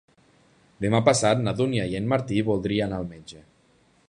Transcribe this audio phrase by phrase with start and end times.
[0.85, 3.49] Demà passat na Dúnia i en Martí voldria anar al metge.